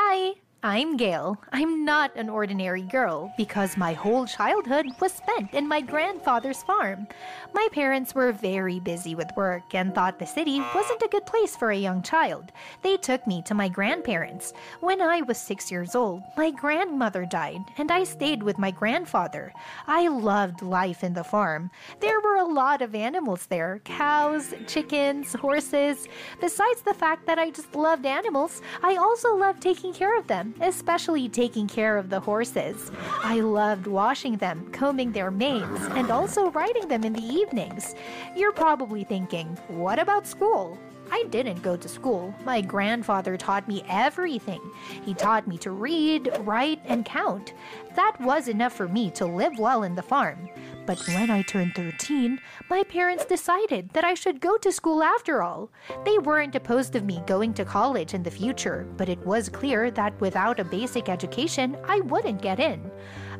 [0.00, 1.36] Hi, I'm Gail.
[1.50, 7.08] I'm not an ordinary girl because my whole childhood was spent in my grandfather's farm.
[7.54, 11.56] My parents were very busy with work and thought the city wasn't a good place
[11.56, 12.52] for a young child.
[12.82, 14.52] They took me to my grandparents.
[14.80, 19.52] When I was six years old, my grandmother died and I stayed with my grandfather.
[19.86, 21.70] I loved life in the farm.
[22.00, 26.06] There were a lot of animals there cows, chickens, horses.
[26.40, 30.54] Besides the fact that I just loved animals, I also loved taking care of them
[30.60, 32.90] especially taking care of the horses.
[33.22, 37.94] I loved washing them, combing their manes, and also riding them in the evenings.
[38.36, 40.78] You're probably thinking, what about school?
[41.10, 42.34] I didn't go to school.
[42.44, 44.60] My grandfather taught me everything.
[45.04, 47.54] He taught me to read, write, and count.
[47.94, 50.48] That was enough for me to live well in the farm.
[50.86, 52.40] But when I turned 13,
[52.70, 55.70] my parents decided that I should go to school after all.
[56.04, 59.90] They weren't opposed of me going to college in the future, but it was clear
[59.90, 62.90] that without a basic education, I wouldn't get in.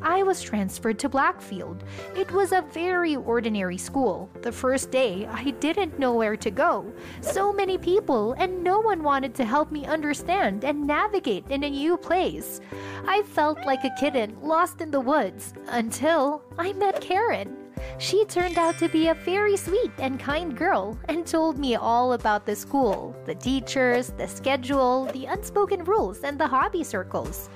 [0.01, 1.81] I was transferred to Blackfield.
[2.15, 4.29] It was a very ordinary school.
[4.41, 6.91] The first day, I didn't know where to go.
[7.21, 11.69] So many people, and no one wanted to help me understand and navigate in a
[11.69, 12.61] new place.
[13.07, 17.55] I felt like a kitten lost in the woods until I met Karen.
[17.97, 22.13] She turned out to be a very sweet and kind girl and told me all
[22.13, 27.49] about the school, the teachers, the schedule, the unspoken rules, and the hobby circles.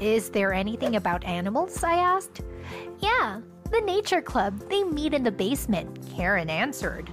[0.00, 1.82] Is there anything about animals?
[1.82, 2.42] I asked.
[3.00, 3.40] Yeah,
[3.70, 4.68] the nature club.
[4.68, 7.10] They meet in the basement, Karen answered.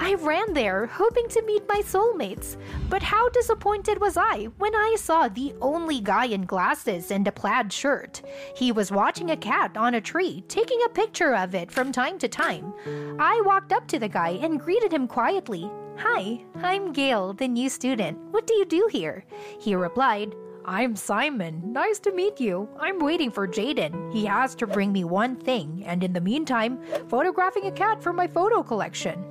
[0.00, 2.56] I ran there, hoping to meet my soulmates.
[2.88, 7.32] But how disappointed was I when I saw the only guy in glasses and a
[7.32, 8.22] plaid shirt?
[8.54, 12.16] He was watching a cat on a tree, taking a picture of it from time
[12.20, 12.72] to time.
[13.18, 15.68] I walked up to the guy and greeted him quietly.
[15.98, 18.18] Hi, I'm Gail, the new student.
[18.30, 19.24] What do you do here?
[19.58, 20.32] He replied,
[20.70, 21.72] I'm Simon.
[21.72, 22.68] Nice to meet you.
[22.78, 24.12] I'm waiting for Jayden.
[24.12, 28.12] He has to bring me one thing, and in the meantime, photographing a cat for
[28.12, 29.24] my photo collection.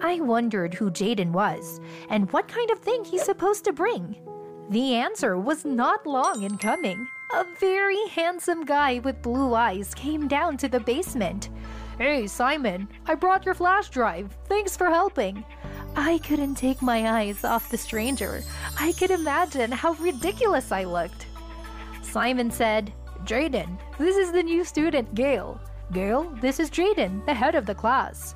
[0.00, 4.16] I wondered who Jayden was and what kind of thing he's supposed to bring.
[4.70, 7.08] The answer was not long in coming.
[7.34, 11.50] A very handsome guy with blue eyes came down to the basement.
[11.98, 14.38] Hey, Simon, I brought your flash drive.
[14.44, 15.44] Thanks for helping.
[15.98, 18.44] I couldn't take my eyes off the stranger.
[18.78, 21.26] I could imagine how ridiculous I looked.
[22.02, 22.92] Simon said,
[23.24, 25.58] Jayden, this is the new student, Gail.
[25.92, 28.34] Gail, this is Jayden, the head of the class.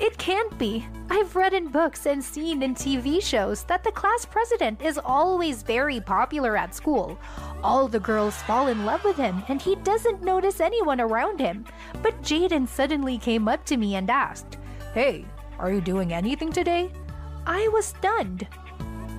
[0.00, 0.86] It can't be.
[1.10, 5.62] I've read in books and seen in TV shows that the class president is always
[5.62, 7.18] very popular at school.
[7.62, 11.66] All the girls fall in love with him, and he doesn't notice anyone around him.
[12.02, 14.56] But Jayden suddenly came up to me and asked,
[14.94, 15.26] Hey,
[15.58, 16.90] are you doing anything today?
[17.46, 18.46] I was stunned.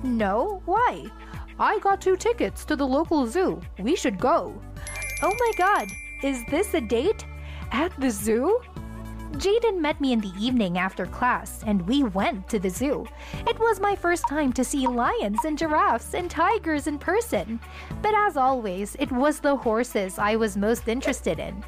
[0.02, 1.06] No, why?
[1.58, 3.60] I got two tickets to the local zoo.
[3.78, 4.60] We should go.
[5.22, 5.88] Oh my god,
[6.22, 7.24] is this a date?
[7.70, 8.60] At the zoo?
[9.38, 13.04] Jayden met me in the evening after class, and we went to the zoo.
[13.48, 17.58] It was my first time to see lions and giraffes and tigers in person.
[18.00, 21.64] But as always, it was the horses I was most interested in.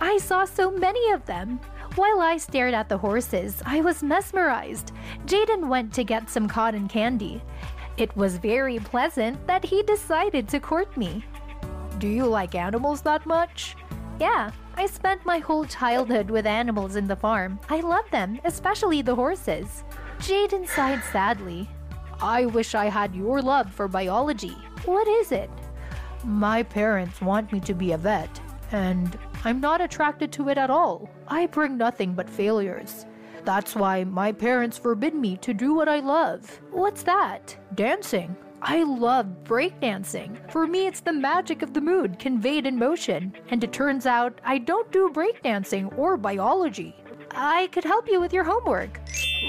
[0.00, 1.60] I saw so many of them.
[1.96, 4.92] While I stared at the horses, I was mesmerized.
[5.24, 7.40] Jayden went to get some cotton candy.
[7.96, 11.24] It was very pleasant that he decided to court me.
[11.96, 13.76] Do you like animals that much?
[14.20, 17.58] Yeah, I spent my whole childhood with animals in the farm.
[17.70, 19.82] I love them, especially the horses.
[20.18, 21.66] Jayden sighed sadly.
[22.20, 24.56] I wish I had your love for biology.
[24.84, 25.50] What is it?
[26.24, 28.38] My parents want me to be a vet,
[28.70, 31.08] and I'm not attracted to it at all.
[31.28, 33.06] I bring nothing but failures.
[33.44, 36.60] That's why my parents forbid me to do what I love.
[36.72, 37.56] What's that?
[37.76, 38.36] Dancing.
[38.60, 40.50] I love breakdancing.
[40.50, 43.32] For me, it's the magic of the mood conveyed in motion.
[43.50, 46.96] And it turns out I don't do breakdancing or biology.
[47.30, 49.00] I could help you with your homework.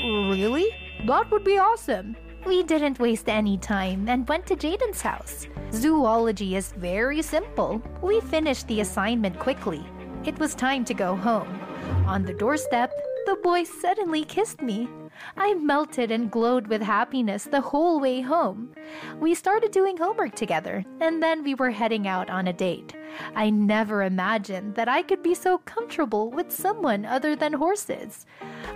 [0.05, 0.67] Really?
[1.07, 2.15] That would be awesome.
[2.47, 5.47] We didn't waste any time and went to Jayden's house.
[5.73, 7.81] Zoology is very simple.
[8.01, 9.83] We finished the assignment quickly.
[10.23, 11.59] It was time to go home.
[12.07, 12.93] On the doorstep,
[13.25, 14.87] the boy suddenly kissed me.
[15.35, 18.73] I melted and glowed with happiness the whole way home.
[19.19, 22.93] We started doing homework together, and then we were heading out on a date.
[23.35, 28.25] I never imagined that I could be so comfortable with someone other than horses.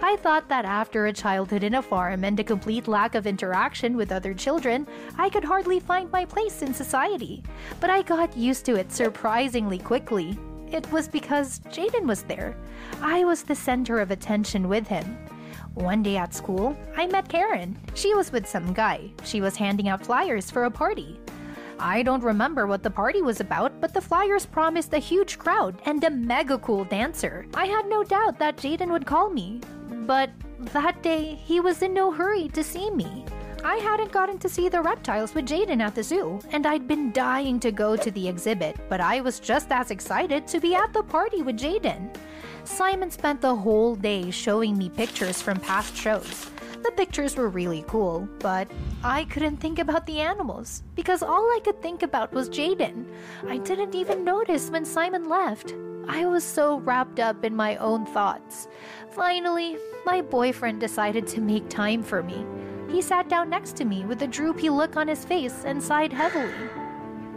[0.02, 3.96] I thought that after a childhood in a farm and a complete lack of interaction
[3.96, 7.44] with other children, I could hardly find my place in society.
[7.80, 10.38] But I got used to it surprisingly quickly.
[10.72, 12.56] It was because Jayden was there.
[13.02, 15.18] I was the center of attention with him.
[15.74, 17.78] One day at school, I met Karen.
[17.94, 19.10] She was with some guy.
[19.24, 21.18] She was handing out flyers for a party.
[21.80, 25.82] I don't remember what the party was about, but the flyers promised a huge crowd
[25.86, 27.46] and a mega cool dancer.
[27.54, 29.62] I had no doubt that Jayden would call me.
[30.06, 30.30] But
[30.74, 33.26] that day, he was in no hurry to see me.
[33.64, 37.12] I hadn't gotten to see the reptiles with Jayden at the zoo, and I'd been
[37.12, 40.92] dying to go to the exhibit, but I was just as excited to be at
[40.94, 42.14] the party with Jayden.
[42.64, 46.50] Simon spent the whole day showing me pictures from past shows.
[46.84, 48.70] The pictures were really cool, but
[49.04, 53.06] I couldn't think about the animals because all I could think about was Jayden.
[53.48, 55.76] I didn't even notice when Simon left.
[56.08, 58.68] I was so wrapped up in my own thoughts.
[59.12, 62.46] Finally, my boyfriend decided to make time for me.
[62.90, 66.12] He sat down next to me with a droopy look on his face and sighed
[66.12, 66.52] heavily.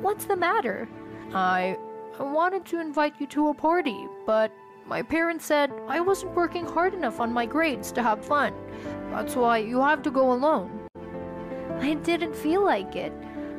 [0.00, 0.88] What's the matter?
[1.32, 1.76] I
[2.18, 4.52] wanted to invite you to a party, but
[4.86, 8.54] my parents said I wasn't working hard enough on my grades to have fun.
[9.10, 10.88] That's why you have to go alone.
[11.80, 13.12] I didn't feel like it.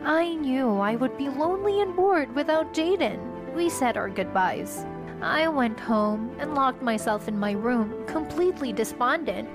[0.04, 3.54] I knew I would be lonely and bored without Jayden.
[3.56, 4.86] We said our goodbyes.
[5.22, 9.50] I went home and locked myself in my room, completely despondent.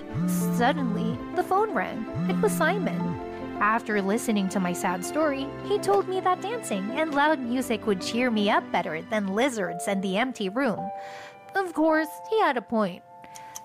[0.57, 2.05] Suddenly, the phone rang.
[2.29, 3.21] It was Simon.
[3.61, 8.01] After listening to my sad story, he told me that dancing and loud music would
[8.01, 10.91] cheer me up better than lizards and the empty room.
[11.55, 13.03] Of course, he had a point.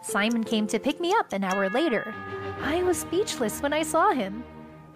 [0.02, 2.14] Simon came to pick me up an hour later.
[2.62, 4.44] I was speechless when I saw him.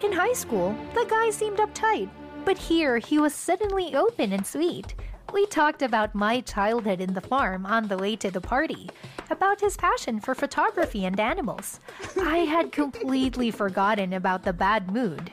[0.01, 2.09] In high school, the guy seemed uptight,
[2.45, 4.95] but here he was suddenly open and sweet.
[5.33, 8.89] We talked about my childhood in the farm on the way to the party,
[9.29, 11.79] about his passion for photography and animals.
[12.19, 15.31] I had completely forgotten about the bad mood.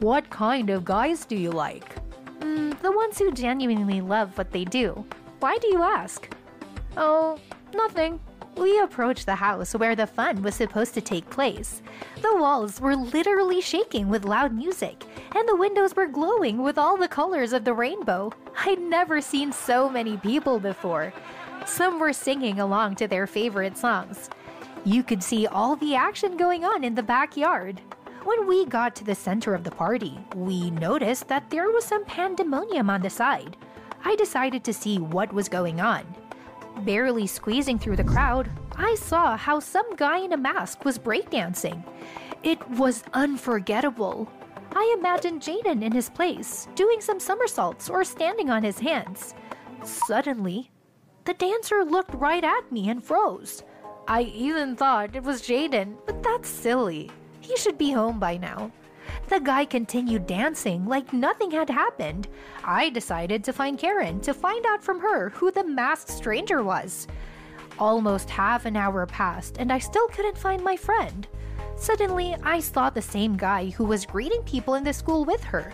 [0.00, 1.94] What kind of guys do you like?
[2.40, 5.04] Mm, the ones who genuinely love what they do.
[5.38, 6.28] Why do you ask?
[6.96, 7.38] Oh,
[7.74, 8.20] nothing.
[8.56, 11.80] We approached the house where the fun was supposed to take place.
[12.20, 16.98] The walls were literally shaking with loud music, and the windows were glowing with all
[16.98, 18.30] the colors of the rainbow.
[18.58, 21.14] I'd never seen so many people before.
[21.64, 24.28] Some were singing along to their favorite songs.
[24.84, 27.80] You could see all the action going on in the backyard.
[28.24, 32.04] When we got to the center of the party, we noticed that there was some
[32.04, 33.56] pandemonium on the side.
[34.04, 36.04] I decided to see what was going on.
[36.80, 41.84] Barely squeezing through the crowd, I saw how some guy in a mask was breakdancing.
[42.42, 44.28] It was unforgettable.
[44.74, 49.34] I imagined Jayden in his place, doing some somersaults or standing on his hands.
[49.84, 50.70] Suddenly,
[51.24, 53.62] the dancer looked right at me and froze.
[54.08, 57.10] I even thought it was Jayden, but that's silly.
[57.40, 58.72] He should be home by now.
[59.28, 62.28] The guy continued dancing like nothing had happened.
[62.64, 67.06] I decided to find Karen to find out from her who the masked stranger was.
[67.78, 71.26] Almost half an hour passed, and I still couldn't find my friend.
[71.76, 75.72] Suddenly, I saw the same guy who was greeting people in the school with her.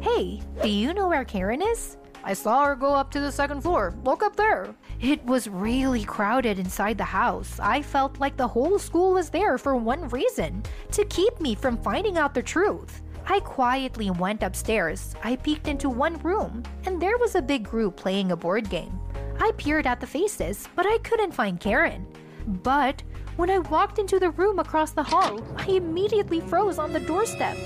[0.00, 1.96] Hey, do you know where Karen is?
[2.28, 3.94] I saw her go up to the second floor.
[4.04, 4.74] Look up there.
[5.00, 7.58] It was really crowded inside the house.
[7.58, 11.78] I felt like the whole school was there for one reason to keep me from
[11.78, 13.00] finding out the truth.
[13.26, 15.14] I quietly went upstairs.
[15.24, 19.00] I peeked into one room, and there was a big group playing a board game.
[19.40, 22.06] I peered at the faces, but I couldn't find Karen.
[22.46, 23.02] But
[23.36, 27.56] when I walked into the room across the hall, I immediately froze on the doorstep.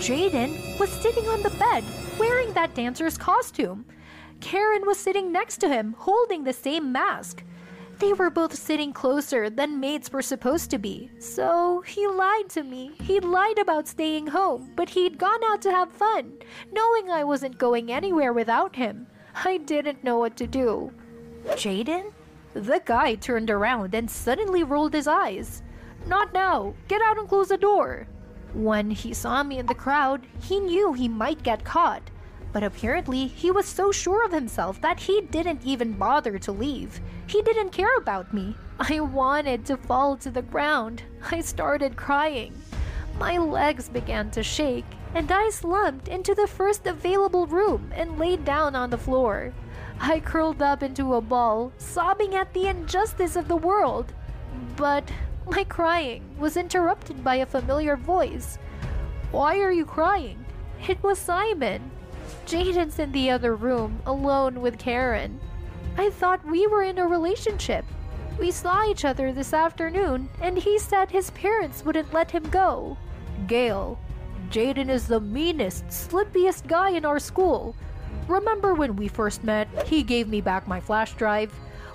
[0.00, 1.84] Jayden was sitting on the bed,
[2.22, 3.84] wearing that dancer's costume.
[4.40, 7.42] Karen was sitting next to him, holding the same mask.
[7.98, 11.10] They were both sitting closer than mates were supposed to be.
[11.18, 12.92] So he lied to me.
[13.02, 16.34] He lied about staying home, but he'd gone out to have fun,
[16.70, 19.08] knowing I wasn't going anywhere without him.
[19.44, 20.92] I didn't know what to do.
[21.56, 22.12] Jayden?
[22.54, 25.64] The guy turned around and suddenly rolled his eyes.
[26.06, 26.74] Not now.
[26.86, 28.06] Get out and close the door.
[28.54, 32.11] When he saw me in the crowd, he knew he might get caught.
[32.52, 37.00] But apparently, he was so sure of himself that he didn't even bother to leave.
[37.26, 38.56] He didn't care about me.
[38.78, 41.02] I wanted to fall to the ground.
[41.30, 42.52] I started crying.
[43.18, 48.44] My legs began to shake, and I slumped into the first available room and laid
[48.44, 49.52] down on the floor.
[50.00, 54.12] I curled up into a ball, sobbing at the injustice of the world.
[54.76, 55.10] But
[55.46, 58.58] my crying was interrupted by a familiar voice.
[59.30, 60.44] Why are you crying?
[60.88, 61.90] It was Simon.
[62.46, 65.40] Jayden's in the other room, alone with Karen.
[65.96, 67.84] I thought we were in a relationship.
[68.38, 72.96] We saw each other this afternoon, and he said his parents wouldn't let him go.
[73.46, 73.98] Gail,
[74.50, 77.74] Jayden is the meanest, slippiest guy in our school.
[78.28, 81.52] Remember when we first met, he gave me back my flash drive?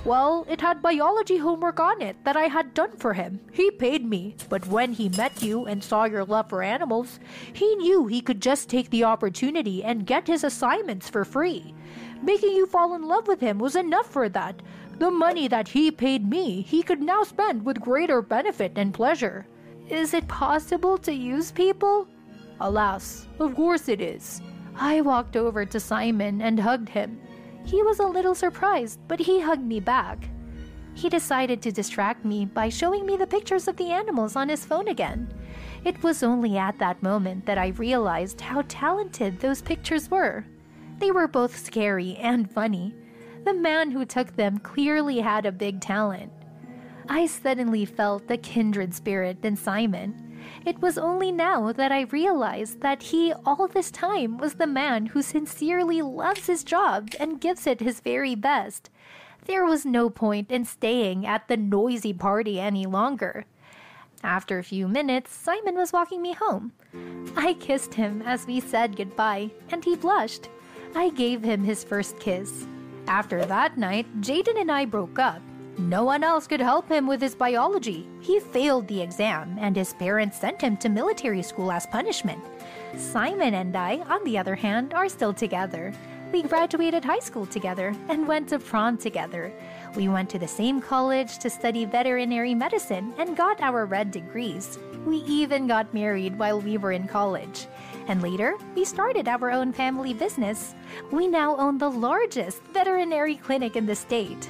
[0.08, 3.42] Well, it had biology homework on it that I had done for him.
[3.52, 4.38] He paid me.
[4.48, 7.20] But when he met you and saw your love for animals,
[7.52, 11.76] he knew he could just take the opportunity and get his assignments for free.
[12.24, 14.62] Making you fall in love with him was enough for that.
[14.98, 19.46] The money that he paid me, he could now spend with greater benefit and pleasure.
[19.90, 22.08] Is it possible to use people?
[22.62, 24.42] Alas, of course it is.
[24.74, 27.20] I walked over to Simon and hugged him.
[27.68, 30.30] He was a little surprised, but he hugged me back.
[30.94, 34.64] He decided to distract me by showing me the pictures of the animals on his
[34.64, 35.32] phone again.
[35.84, 40.46] It was only at that moment that I realized how talented those pictures were.
[41.00, 42.96] They were both scary and funny.
[43.44, 46.32] The man who took them clearly had a big talent.
[47.10, 50.27] I suddenly felt a kindred spirit in Simon.
[50.66, 55.08] It was only now that I realized that he, all this time, was the man
[55.08, 58.90] who sincerely loves his job and gives it his very best.
[59.46, 63.46] There was no point in staying at the noisy party any longer.
[64.24, 66.74] After a few minutes, Simon was walking me home.
[67.36, 70.50] I kissed him as we said goodbye, and he blushed.
[70.96, 72.68] I gave him his first kiss.
[73.08, 75.42] After that night, Jayden and I broke up,
[75.78, 78.08] no one else could help him with his biology.
[78.20, 82.44] He failed the exam, and his parents sent him to military school as punishment.
[82.98, 85.94] Simon and I, on the other hand, are still together.
[86.32, 89.54] We graduated high school together and went to prom together.
[89.96, 94.78] We went to the same college to study veterinary medicine and got our red degrees.
[95.06, 97.68] We even got married while we were in college.
[98.08, 100.76] And later, we started our own family business.
[101.12, 104.50] We now own the largest veterinary clinic in the state.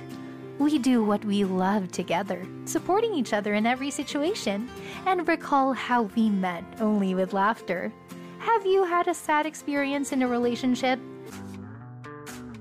[0.59, 4.69] We do what we love together, supporting each other in every situation,
[5.05, 7.93] and recall how we met only with laughter.
[8.39, 10.99] Have you had a sad experience in a relationship?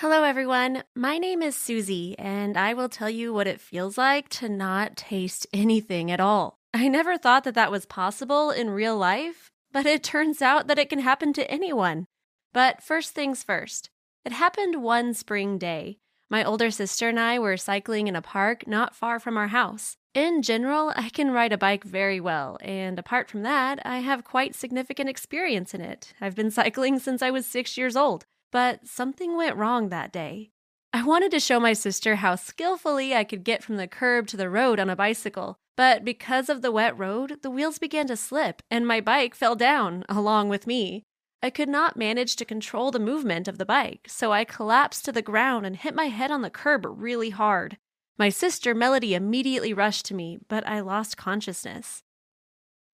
[0.00, 0.84] Hello, everyone.
[0.94, 4.94] My name is Susie, and I will tell you what it feels like to not
[4.94, 6.58] taste anything at all.
[6.74, 10.78] I never thought that that was possible in real life, but it turns out that
[10.78, 12.08] it can happen to anyone.
[12.52, 13.88] But first things first,
[14.22, 15.96] it happened one spring day.
[16.28, 19.96] My older sister and I were cycling in a park not far from our house.
[20.12, 24.24] In general, I can ride a bike very well, and apart from that, I have
[24.24, 26.12] quite significant experience in it.
[26.20, 28.26] I've been cycling since I was six years old.
[28.52, 30.50] But something went wrong that day.
[30.92, 34.36] I wanted to show my sister how skillfully I could get from the curb to
[34.36, 38.16] the road on a bicycle, but because of the wet road, the wheels began to
[38.16, 41.02] slip and my bike fell down along with me.
[41.42, 45.12] I could not manage to control the movement of the bike, so I collapsed to
[45.12, 47.76] the ground and hit my head on the curb really hard.
[48.18, 52.02] My sister, Melody, immediately rushed to me, but I lost consciousness.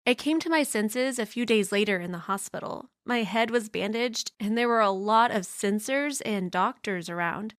[0.07, 2.89] I came to my senses a few days later in the hospital.
[3.11, 7.55] My head was bandaged, and there were a lot of sensors and doctors around.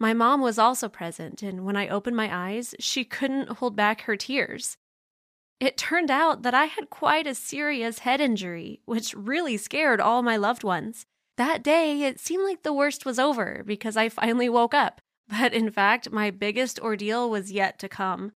[0.00, 4.00] My mom was also present, and when I opened my eyes, she couldn't hold back
[4.00, 4.76] her tears.
[5.60, 10.22] It turned out that I had quite a serious head injury, which really scared all
[10.22, 11.06] my loved ones.
[11.36, 15.54] That day, it seemed like the worst was over because I finally woke up, but
[15.54, 18.32] in fact, my biggest ordeal was yet to come.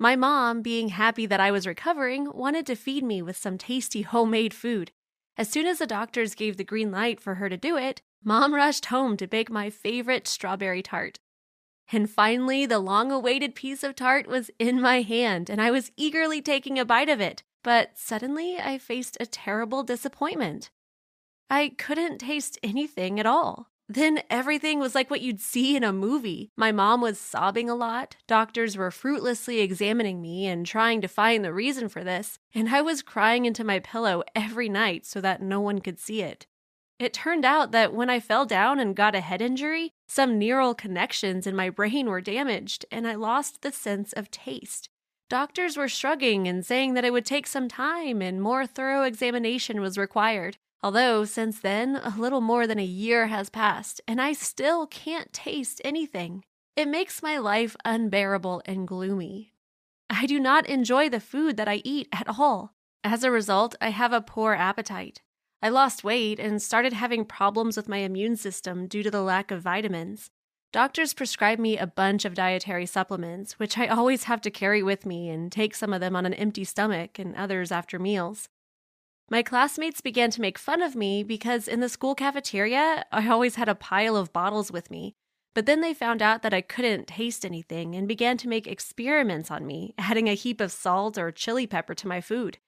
[0.00, 4.02] My mom, being happy that I was recovering, wanted to feed me with some tasty
[4.02, 4.90] homemade food.
[5.36, 8.54] As soon as the doctors gave the green light for her to do it, Mom
[8.54, 11.18] rushed home to bake my favorite strawberry tart.
[11.92, 15.90] And finally, the long awaited piece of tart was in my hand, and I was
[15.96, 17.42] eagerly taking a bite of it.
[17.62, 20.70] But suddenly, I faced a terrible disappointment.
[21.48, 23.69] I couldn't taste anything at all.
[23.92, 26.52] Then everything was like what you'd see in a movie.
[26.56, 31.44] My mom was sobbing a lot, doctors were fruitlessly examining me and trying to find
[31.44, 35.42] the reason for this, and I was crying into my pillow every night so that
[35.42, 36.46] no one could see it.
[37.00, 40.72] It turned out that when I fell down and got a head injury, some neural
[40.72, 44.88] connections in my brain were damaged and I lost the sense of taste.
[45.28, 49.80] Doctors were shrugging and saying that it would take some time and more thorough examination
[49.80, 50.58] was required.
[50.82, 55.32] Although, since then, a little more than a year has passed and I still can't
[55.32, 56.44] taste anything.
[56.76, 59.52] It makes my life unbearable and gloomy.
[60.08, 62.74] I do not enjoy the food that I eat at all.
[63.04, 65.20] As a result, I have a poor appetite.
[65.62, 69.50] I lost weight and started having problems with my immune system due to the lack
[69.50, 70.30] of vitamins.
[70.72, 75.04] Doctors prescribed me a bunch of dietary supplements, which I always have to carry with
[75.04, 78.48] me and take some of them on an empty stomach and others after meals.
[79.30, 83.54] My classmates began to make fun of me because in the school cafeteria, I always
[83.54, 85.14] had a pile of bottles with me.
[85.54, 89.50] But then they found out that I couldn't taste anything and began to make experiments
[89.50, 92.58] on me, adding a heap of salt or chili pepper to my food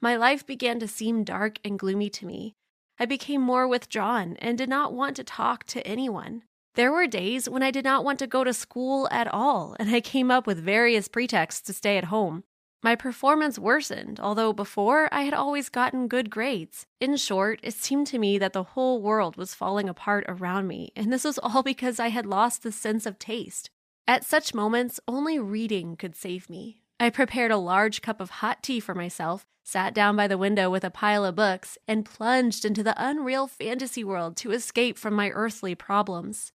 [0.00, 2.54] my life began to seem dark and gloomy to me.
[2.98, 6.42] I became more withdrawn and did not want to talk to anyone.
[6.74, 9.90] There were days when I did not want to go to school at all, and
[9.90, 12.44] I came up with various pretexts to stay at home.
[12.82, 16.86] My performance worsened, although before I had always gotten good grades.
[16.98, 20.90] In short, it seemed to me that the whole world was falling apart around me,
[20.96, 23.68] and this was all because I had lost the sense of taste.
[24.06, 26.80] At such moments, only reading could save me.
[26.98, 30.70] I prepared a large cup of hot tea for myself, sat down by the window
[30.70, 35.14] with a pile of books, and plunged into the unreal fantasy world to escape from
[35.14, 36.52] my earthly problems.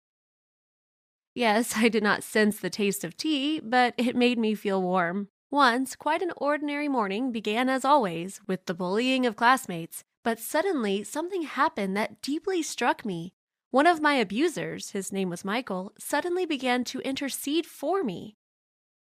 [1.35, 5.29] Yes, I did not sense the taste of tea, but it made me feel warm.
[5.55, 11.05] Once, quite an ordinary morning began as always with the bullying of classmates, but suddenly
[11.05, 13.33] something happened that deeply struck me.
[13.71, 18.35] One of my abusers, his name was Michael, suddenly began to intercede for me.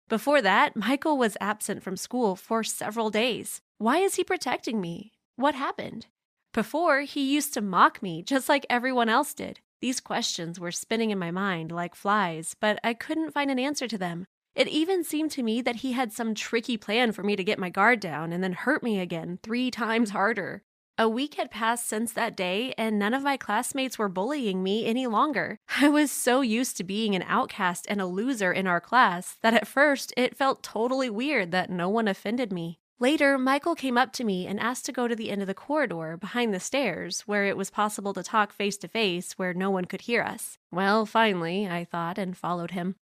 [0.09, 3.61] Before that, Michael was absent from school for several days.
[3.77, 5.13] Why is he protecting me?
[5.37, 6.07] What happened?
[6.53, 9.61] Before, he used to mock me just like everyone else did.
[9.79, 13.87] These questions were spinning in my mind like flies, but I couldn't find an answer
[13.87, 14.25] to them.
[14.55, 17.59] It even seemed to me that he had some tricky plan for me to get
[17.59, 20.13] my guard down and then hurt me again three times mm.
[20.13, 20.63] harder.
[20.97, 24.85] A week had passed since that day, and none of my classmates were bullying me
[24.85, 25.57] any longer.
[25.79, 29.53] I was so used to being an outcast and a loser in our class that
[29.53, 32.77] at first it felt totally weird that no one offended me.
[32.99, 35.55] Later, Michael came up to me and asked to go to the end of the
[35.55, 39.71] corridor behind the stairs, where it was possible to talk face to face where no
[39.71, 40.59] one could hear us.
[40.71, 42.97] Well, finally, I thought, and followed him.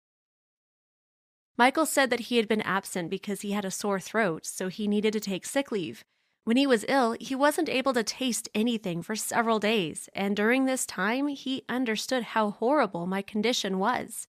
[1.58, 4.86] Michael said that he had been absent because he had a sore throat, so he
[4.86, 6.04] needed to take sick leave.
[6.44, 10.64] When he was ill, he wasn't able to taste anything for several days, and during
[10.64, 14.28] this time, he understood how horrible my condition was.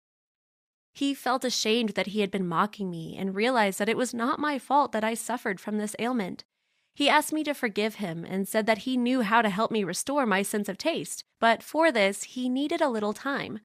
[0.92, 4.38] He felt ashamed that he had been mocking me and realized that it was not
[4.38, 6.44] my fault that I suffered from this ailment.
[6.94, 9.82] He asked me to forgive him and said that he knew how to help me
[9.82, 13.58] restore my sense of taste, but for this, he needed a little time.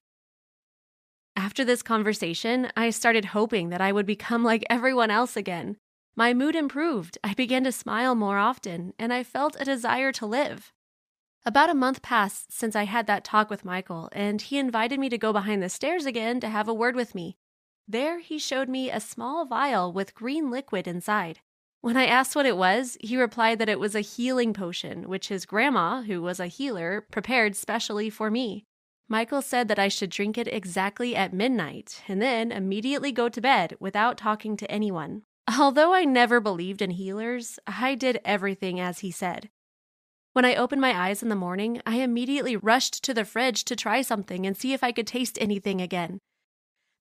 [1.42, 5.78] After this conversation, I started hoping that I would become like everyone else again.
[6.14, 10.26] My mood improved, I began to smile more often, and I felt a desire to
[10.26, 10.70] live.
[11.46, 15.08] About a month passed since I had that talk with Michael, and he invited me
[15.08, 17.38] to go behind the stairs again to have a word with me.
[17.88, 21.40] There, he showed me a small vial with green liquid inside.
[21.80, 25.28] When I asked what it was, he replied that it was a healing potion, which
[25.28, 28.66] his grandma, who was a healer, prepared specially for me.
[29.10, 33.40] Michael said that I should drink it exactly at midnight and then immediately go to
[33.40, 35.22] bed without talking to anyone.
[35.58, 39.50] Although I never believed in healers, I did everything as he said.
[40.32, 43.74] When I opened my eyes in the morning, I immediately rushed to the fridge to
[43.74, 46.20] try something and see if I could taste anything again.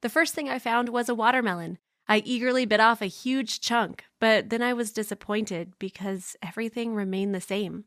[0.02, 1.78] The first thing I found was a watermelon.
[2.08, 7.36] I eagerly bit off a huge chunk, but then I was disappointed because everything remained
[7.36, 7.84] the same.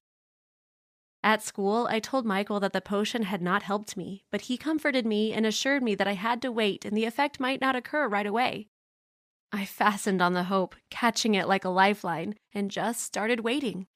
[1.24, 5.06] At school, I told Michael that the potion had not helped me, but he comforted
[5.06, 8.08] me and assured me that I had to wait and the effect might not occur
[8.08, 8.68] right away.
[9.52, 13.86] I fastened on the hope, catching it like a lifeline, and just started waiting.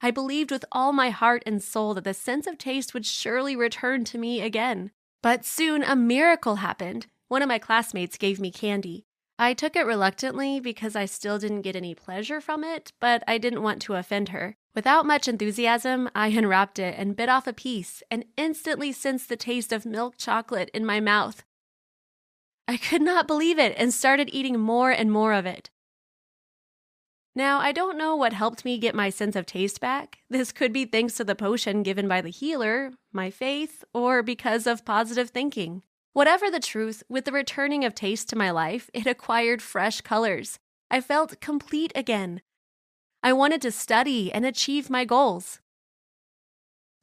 [0.00, 3.56] I believed with all my heart and soul that the sense of taste would surely
[3.56, 4.90] return to me again.
[5.22, 7.06] But soon a miracle happened.
[7.28, 9.06] One of my classmates gave me candy.
[9.38, 13.38] I took it reluctantly because I still didn't get any pleasure from it, but I
[13.38, 14.56] didn't want to offend her.
[14.76, 19.36] Without much enthusiasm, I unwrapped it and bit off a piece and instantly sensed the
[19.36, 21.42] taste of milk chocolate in my mouth.
[22.68, 25.70] I could not believe it and started eating more and more of it.
[27.34, 30.18] Now, I don't know what helped me get my sense of taste back.
[30.28, 34.66] This could be thanks to the potion given by the healer, my faith, or because
[34.66, 35.82] of positive thinking.
[36.12, 40.58] Whatever the truth, with the returning of taste to my life, it acquired fresh colors.
[40.90, 42.42] I felt complete again.
[43.26, 45.58] I wanted to study and achieve my goals.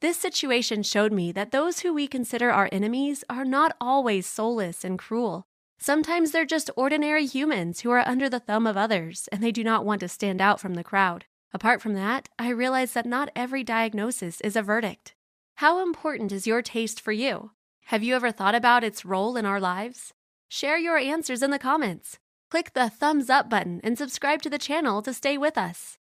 [0.00, 4.84] This situation showed me that those who we consider our enemies are not always soulless
[4.84, 5.44] and cruel.
[5.78, 9.62] Sometimes they're just ordinary humans who are under the thumb of others and they do
[9.62, 11.26] not want to stand out from the crowd.
[11.52, 15.14] Apart from that, I realize that not every diagnosis is a verdict.
[15.56, 17.50] How important is your taste for you?
[17.88, 20.14] Have you ever thought about its role in our lives?
[20.48, 22.18] Share your answers in the comments.
[22.50, 25.98] Click the thumbs up button and subscribe to the channel to stay with us.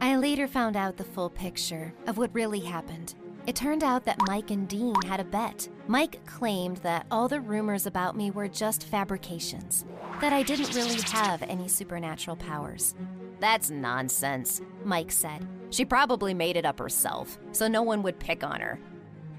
[0.00, 3.14] I later found out the full picture of what really happened.
[3.46, 5.68] It turned out that Mike and Dean had a bet.
[5.86, 9.84] Mike claimed that all the rumors about me were just fabrications,
[10.20, 12.94] that I didn't really have any supernatural powers.
[13.38, 15.46] That's nonsense, Mike said.
[15.70, 18.78] She probably made it up herself, so no one would pick on her.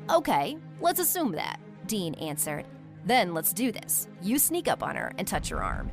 [0.10, 2.66] Okay, let's assume that, Dean answered.
[3.06, 4.08] Then let's do this.
[4.22, 5.92] You sneak up on her and touch her arm.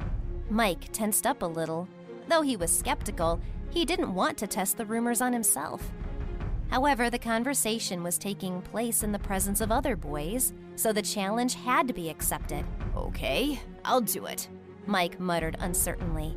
[0.50, 1.88] Mike tensed up a little.
[2.28, 3.40] Though he was skeptical,
[3.74, 5.92] he didn't want to test the rumors on himself.
[6.70, 11.56] However, the conversation was taking place in the presence of other boys, so the challenge
[11.56, 12.64] had to be accepted.
[12.96, 14.48] Okay, I'll do it,
[14.86, 16.36] Mike muttered uncertainly.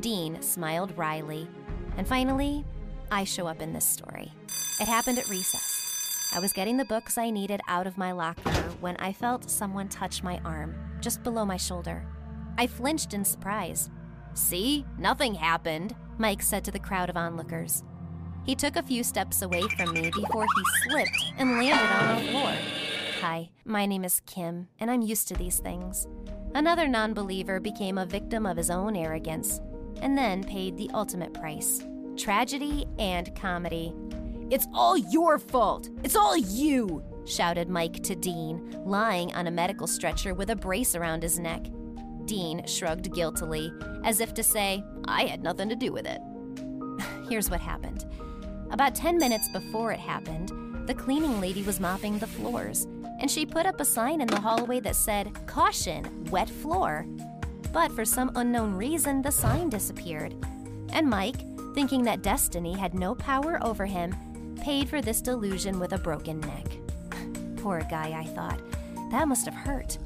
[0.00, 1.48] Dean smiled wryly.
[1.96, 2.64] And finally,
[3.12, 4.32] I show up in this story.
[4.80, 6.30] It happened at recess.
[6.34, 9.88] I was getting the books I needed out of my locker when I felt someone
[9.88, 12.04] touch my arm, just below my shoulder.
[12.58, 13.90] I flinched in surprise.
[14.34, 17.82] See, nothing happened, Mike said to the crowd of onlookers.
[18.46, 22.30] He took a few steps away from me before he slipped and landed on the
[22.30, 22.54] floor.
[23.20, 26.06] Hi, my name is Kim, and I'm used to these things.
[26.54, 29.60] Another non believer became a victim of his own arrogance
[30.00, 31.84] and then paid the ultimate price
[32.16, 33.92] tragedy and comedy.
[34.48, 35.88] It's all your fault!
[36.04, 37.02] It's all you!
[37.24, 41.66] shouted Mike to Dean, lying on a medical stretcher with a brace around his neck.
[42.26, 43.72] Dean shrugged guiltily,
[44.04, 46.20] as if to say, I had nothing to do with it.
[47.28, 48.04] Here's what happened.
[48.70, 50.50] About 10 minutes before it happened,
[50.86, 52.86] the cleaning lady was mopping the floors,
[53.20, 57.06] and she put up a sign in the hallway that said, Caution, wet floor.
[57.72, 60.34] But for some unknown reason, the sign disappeared.
[60.92, 64.14] And Mike, thinking that destiny had no power over him,
[64.60, 66.66] paid for this delusion with a broken neck.
[67.56, 68.60] Poor guy, I thought.
[69.10, 69.98] That must have hurt.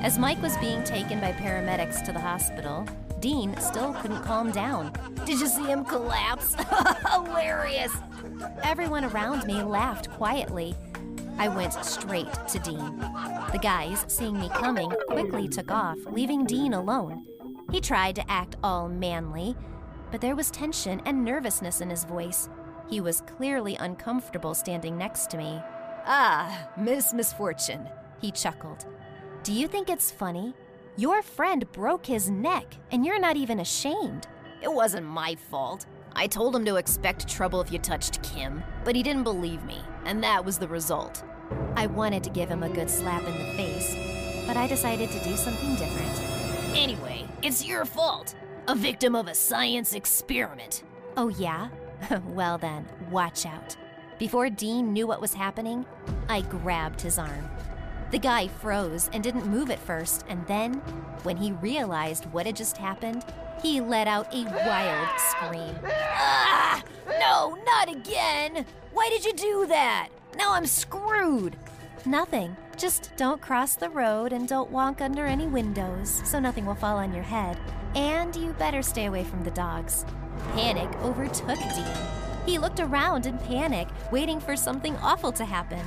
[0.00, 2.86] As Mike was being taken by paramedics to the hospital,
[3.18, 4.92] Dean still couldn't calm down.
[5.26, 6.54] Did you see him collapse?
[7.12, 7.92] Hilarious!
[8.62, 10.76] Everyone around me laughed quietly.
[11.36, 12.98] I went straight to Dean.
[13.52, 17.26] The guys, seeing me coming, quickly took off, leaving Dean alone.
[17.72, 19.56] He tried to act all manly,
[20.12, 22.48] but there was tension and nervousness in his voice.
[22.88, 25.60] He was clearly uncomfortable standing next to me.
[26.06, 27.88] Ah, Miss Misfortune,
[28.20, 28.86] he chuckled.
[29.42, 30.54] Do you think it's funny?
[30.96, 34.26] Your friend broke his neck, and you're not even ashamed.
[34.60, 35.86] It wasn't my fault.
[36.14, 39.80] I told him to expect trouble if you touched Kim, but he didn't believe me,
[40.04, 41.22] and that was the result.
[41.76, 43.94] I wanted to give him a good slap in the face,
[44.46, 46.76] but I decided to do something different.
[46.76, 48.34] Anyway, it's your fault.
[48.66, 50.82] A victim of a science experiment.
[51.16, 51.68] Oh, yeah?
[52.26, 53.76] well, then, watch out.
[54.18, 55.86] Before Dean knew what was happening,
[56.28, 57.48] I grabbed his arm.
[58.10, 60.74] The guy froze and didn't move at first, and then,
[61.24, 63.24] when he realized what had just happened,
[63.62, 65.76] he let out a wild scream.
[65.84, 66.82] Ah!
[67.20, 68.64] No, not again!
[68.92, 70.08] Why did you do that?
[70.36, 71.56] Now I'm screwed!
[72.06, 72.56] Nothing.
[72.76, 76.96] Just don't cross the road and don't walk under any windows so nothing will fall
[76.96, 77.58] on your head.
[77.94, 80.06] And you better stay away from the dogs.
[80.54, 81.84] Panic overtook Dean.
[82.46, 85.84] He looked around in panic, waiting for something awful to happen.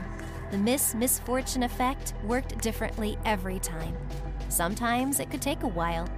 [0.51, 3.95] The Miss Misfortune effect worked differently every time.
[4.49, 6.09] Sometimes it could take a while.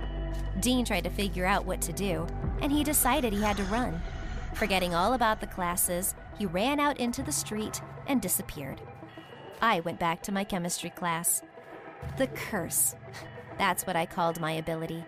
[0.60, 2.26] Dean tried to figure out what to do,
[2.60, 4.02] and he decided he had to run.
[4.56, 8.82] Forgetting all about the classes, he ran out into the street and disappeared.
[9.62, 11.43] I went back to my chemistry class.
[12.17, 12.96] The curse.
[13.60, 15.06] That's what I called my ability.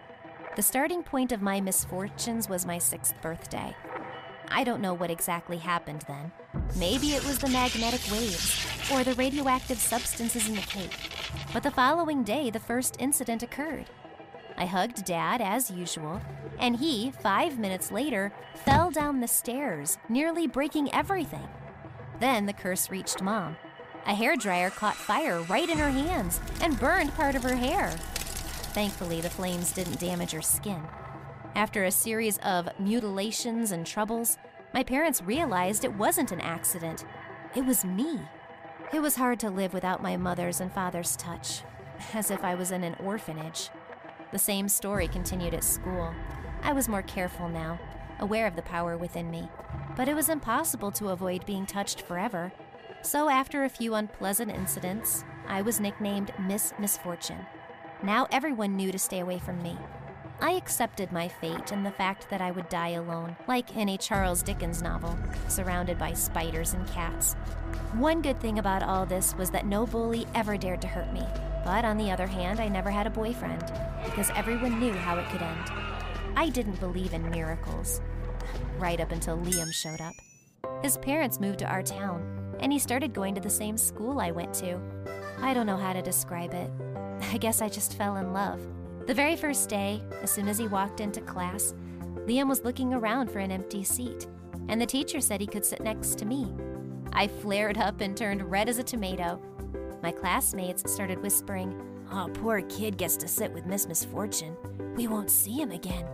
[0.56, 3.76] The starting point of my misfortunes was my sixth birthday.
[4.50, 6.32] I don't know what exactly happened then.
[6.78, 10.96] Maybe it was the magnetic waves or the radioactive substances in the cake.
[11.54, 13.86] But the following day, the first incident occurred.
[14.58, 16.22] I hugged Dad as usual,
[16.60, 21.48] and he, five minutes later, fell down the stairs, nearly breaking everything.
[22.20, 23.58] Then the curse reached Mom.
[24.08, 27.90] A hairdryer caught fire right in her hands and burned part of her hair.
[28.74, 30.84] Thankfully, the flames didn't damage her skin.
[31.56, 34.38] After a series of mutilations and troubles,
[34.74, 37.06] my parents realized it wasn't an accident.
[37.56, 38.20] It was me.
[38.94, 41.62] It was hard to live without my mother's and father's touch,
[42.14, 43.70] as if I was in an orphanage.
[44.34, 46.14] The same story continued at school.
[46.62, 47.80] I was more careful now,
[48.20, 49.48] aware of the power within me,
[49.96, 52.52] but it was impossible to avoid being touched forever.
[53.02, 57.46] So, after a few unpleasant incidents, I was nicknamed Miss Misfortune.
[58.04, 59.78] Now everyone knew to stay away from me.
[60.42, 63.98] I accepted my fate and the fact that I would die alone, like in a
[63.98, 65.18] Charles Dickens novel,
[65.48, 67.34] surrounded by spiders and cats.
[67.94, 71.26] One good thing about all this was that no bully ever dared to hurt me.
[71.64, 73.72] But on the other hand, I never had a boyfriend,
[74.04, 75.72] because everyone knew how it could end.
[76.36, 78.02] I didn't believe in miracles,
[78.78, 80.14] right up until Liam showed up.
[80.84, 84.32] His parents moved to our town, and he started going to the same school I
[84.32, 84.80] went to.
[85.42, 86.70] I don't know how to describe it.
[87.32, 88.60] I guess I just fell in love.
[89.06, 91.76] The very first day, as soon as he walked into class,
[92.26, 94.26] Liam was looking around for an empty seat,
[94.68, 96.52] and the teacher said he could sit next to me.
[97.14, 99.40] I flared up and turned red as a tomato.
[100.02, 101.80] My classmates started whispering,
[102.12, 104.58] Oh, poor kid gets to sit with Miss Misfortune.
[104.96, 106.08] We won't see him again.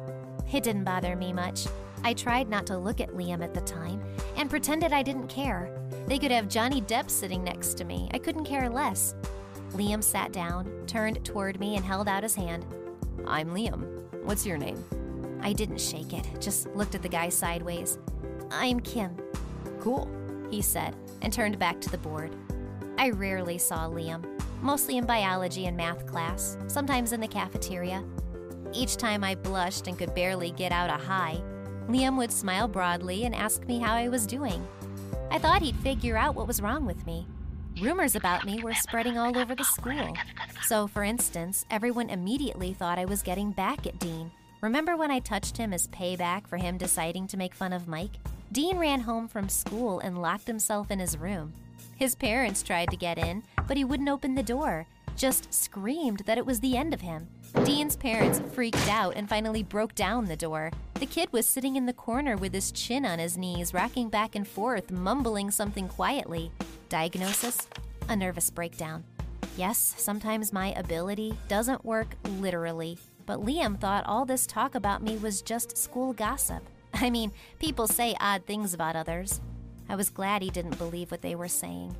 [0.51, 1.67] It didn't bother me much.
[2.03, 4.03] I tried not to look at Liam at the time
[4.35, 5.79] and pretended I didn't care.
[6.07, 8.09] They could have Johnny Depp sitting next to me.
[8.13, 9.15] I couldn't care less.
[9.75, 12.65] Liam sat down, turned toward me, and held out his hand.
[13.25, 13.85] I'm Liam.
[14.23, 14.83] What's your name?
[15.41, 17.97] I didn't shake it, just looked at the guy sideways.
[18.51, 19.17] I'm Kim.
[19.79, 20.07] Cool,
[20.49, 22.35] he said, and turned back to the board.
[22.97, 24.23] I rarely saw Liam,
[24.61, 28.03] mostly in biology and math class, sometimes in the cafeteria.
[28.73, 31.41] Each time I blushed and could barely get out a hi,
[31.87, 34.65] Liam would smile broadly and ask me how I was doing.
[35.29, 37.27] I thought he'd figure out what was wrong with me.
[37.79, 40.13] Rumors about me were spreading all over the school.
[40.65, 44.31] So, for instance, everyone immediately thought I was getting back at Dean.
[44.61, 48.17] Remember when I touched him as payback for him deciding to make fun of Mike?
[48.51, 51.53] Dean ran home from school and locked himself in his room.
[51.95, 54.85] His parents tried to get in, but he wouldn't open the door,
[55.21, 57.27] just screamed that it was the end of him.
[57.57, 60.71] Dean's parents freaked out and finally broke down the door.
[60.95, 64.33] The kid was sitting in the corner with his chin on his knees, rocking back
[64.33, 66.51] and forth, mumbling something quietly.
[66.89, 67.67] Diagnosis?
[68.09, 69.03] A nervous breakdown.
[69.55, 75.17] Yes, sometimes my ability doesn't work literally, but Liam thought all this talk about me
[75.17, 76.63] was just school gossip.
[76.95, 79.39] I mean, people say odd things about others.
[79.87, 81.95] I was glad he didn't believe what they were saying.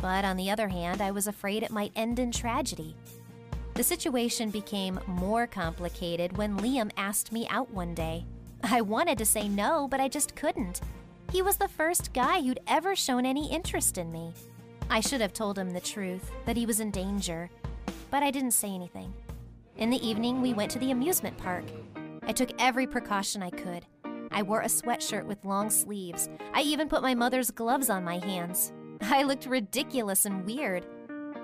[0.00, 2.96] But on the other hand, I was afraid it might end in tragedy.
[3.74, 8.24] The situation became more complicated when Liam asked me out one day.
[8.62, 10.80] I wanted to say no, but I just couldn't.
[11.32, 14.32] He was the first guy who'd ever shown any interest in me.
[14.90, 17.48] I should have told him the truth, that he was in danger,
[18.10, 19.12] but I didn't say anything.
[19.76, 21.64] In the evening, we went to the amusement park.
[22.22, 23.86] I took every precaution I could.
[24.32, 26.28] I wore a sweatshirt with long sleeves.
[26.52, 28.72] I even put my mother's gloves on my hands.
[29.02, 30.84] I looked ridiculous and weird.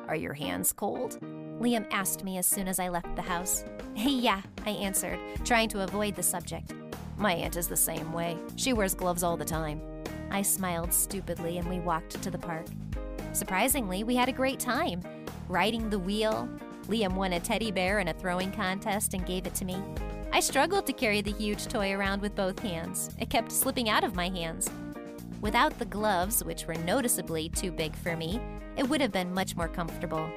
[0.08, 1.18] Are your hands cold?
[1.58, 3.64] Liam asked me as soon as I left the house.
[3.96, 6.74] yeah, I answered, trying to avoid the subject.
[7.16, 8.36] My aunt is the same way.
[8.56, 9.80] She wears gloves all the time.
[10.30, 12.66] I smiled stupidly and we walked to the park.
[13.32, 15.00] Surprisingly, we had a great time.
[15.48, 16.48] Riding the wheel,
[16.88, 19.82] Liam won a teddy bear in a throwing contest and gave it to me.
[20.30, 23.10] I struggled to carry the huge toy around with both hands.
[23.18, 24.68] It kept slipping out of my hands.
[25.40, 28.40] Without the gloves, which were noticeably too big for me,
[28.76, 30.30] it would have been much more comfortable.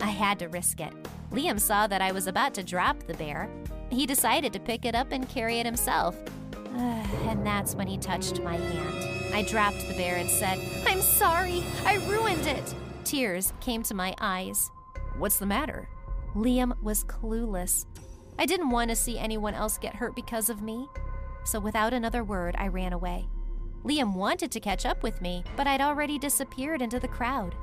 [0.00, 0.92] I had to risk it.
[1.30, 3.48] Liam saw that I was about to drop the bear,
[3.94, 6.16] he decided to pick it up and carry it himself.
[6.74, 9.34] and that's when he touched my hand.
[9.34, 12.74] I dropped the bear and said, I'm sorry, I ruined it.
[13.04, 14.70] Tears came to my eyes.
[15.18, 15.88] What's the matter?
[16.34, 17.86] Liam was clueless.
[18.38, 20.88] I didn't want to see anyone else get hurt because of me.
[21.44, 23.28] So without another word, I ran away.
[23.84, 27.54] Liam wanted to catch up with me, but I'd already disappeared into the crowd.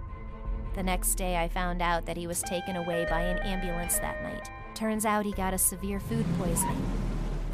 [0.76, 4.22] The next day, I found out that he was taken away by an ambulance that
[4.22, 4.50] night.
[4.76, 6.82] Turns out he got a severe food poisoning.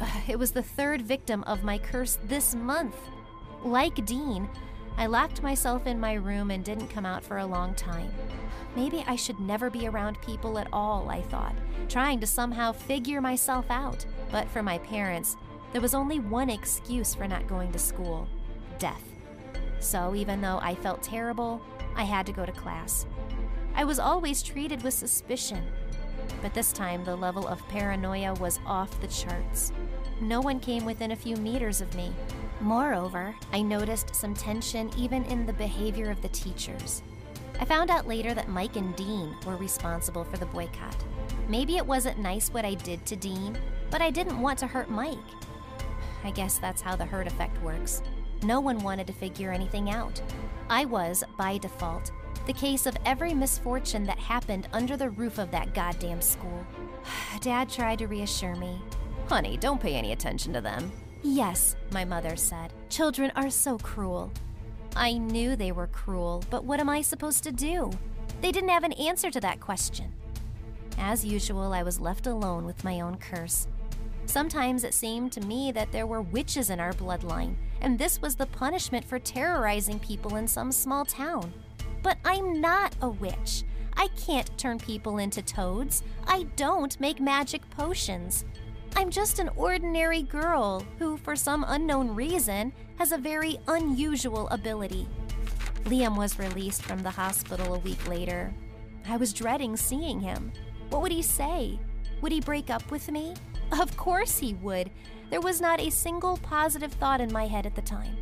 [0.28, 2.94] It was the third victim of my curse this month.
[3.64, 4.48] Like Dean,
[4.98, 8.12] I locked myself in my room and didn't come out for a long time.
[8.76, 11.54] Maybe I should never be around people at all, I thought,
[11.88, 14.04] trying to somehow figure myself out.
[14.30, 15.36] But for my parents,
[15.72, 18.28] there was only one excuse for not going to school
[18.78, 19.02] death.
[19.80, 21.60] So even though I felt terrible,
[21.94, 23.06] I had to go to class.
[23.74, 25.62] I was always treated with suspicion,
[26.42, 29.72] but this time the level of paranoia was off the charts.
[30.20, 32.12] No one came within a few meters of me.
[32.60, 37.02] Moreover, I noticed some tension even in the behavior of the teachers.
[37.60, 40.96] I found out later that Mike and Dean were responsible for the boycott.
[41.48, 43.56] Maybe it wasn't nice what I did to Dean,
[43.90, 45.18] but I didn't want to hurt Mike.
[46.24, 48.02] I guess that's how the hurt effect works.
[48.42, 50.20] No one wanted to figure anything out.
[50.70, 52.12] I was, by default,
[52.46, 56.66] the case of every misfortune that happened under the roof of that goddamn school.
[57.40, 58.80] Dad tried to reassure me.
[59.28, 60.90] Honey, don't pay any attention to them.
[61.22, 62.72] Yes, my mother said.
[62.88, 64.32] Children are so cruel.
[64.94, 67.90] I knew they were cruel, but what am I supposed to do?
[68.40, 70.12] They didn't have an answer to that question.
[70.96, 73.68] As usual, I was left alone with my own curse.
[74.26, 78.34] Sometimes it seemed to me that there were witches in our bloodline, and this was
[78.34, 81.52] the punishment for terrorizing people in some small town.
[82.02, 83.64] But I'm not a witch.
[83.96, 86.02] I can't turn people into toads.
[86.26, 88.44] I don't make magic potions.
[88.96, 95.08] I'm just an ordinary girl who, for some unknown reason, has a very unusual ability.
[95.84, 98.52] Liam was released from the hospital a week later.
[99.08, 100.52] I was dreading seeing him.
[100.90, 101.78] What would he say?
[102.20, 103.34] Would he break up with me?
[103.72, 104.90] Of course he would.
[105.30, 108.16] There was not a single positive thought in my head at the time.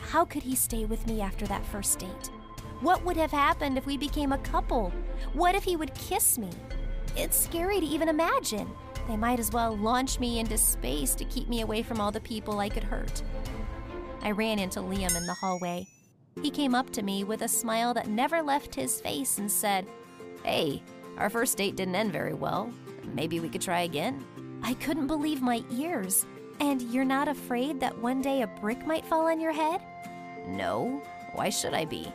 [0.00, 2.30] How could he stay with me after that first date?
[2.80, 4.92] What would have happened if we became a couple?
[5.32, 6.50] What if he would kiss me?
[7.16, 8.70] It's scary to even imagine.
[9.08, 12.20] They might as well launch me into space to keep me away from all the
[12.20, 13.22] people I could hurt.
[14.22, 15.86] I ran into Liam in the hallway.
[16.42, 19.86] He came up to me with a smile that never left his face and said,
[20.42, 20.82] Hey,
[21.16, 22.70] our first date didn't end very well.
[23.14, 24.24] Maybe we could try again?
[24.64, 26.24] I couldn't believe my ears.
[26.58, 29.82] And you're not afraid that one day a brick might fall on your head?
[30.46, 31.02] No,
[31.34, 32.10] why should I be?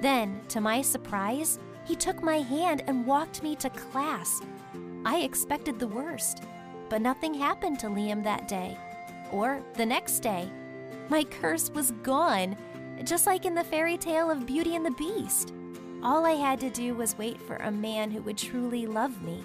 [0.00, 4.40] Then, to my surprise, he took my hand and walked me to class.
[5.04, 6.42] I expected the worst,
[6.88, 8.78] but nothing happened to Liam that day
[9.30, 10.48] or the next day.
[11.10, 12.56] My curse was gone,
[13.04, 15.52] just like in the fairy tale of Beauty and the Beast.
[16.02, 19.44] All I had to do was wait for a man who would truly love me.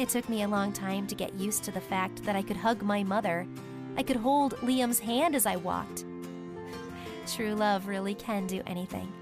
[0.00, 2.56] It took me a long time to get used to the fact that I could
[2.56, 3.46] hug my mother.
[3.98, 6.06] I could hold Liam's hand as I walked.
[7.26, 9.12] True love really can do anything.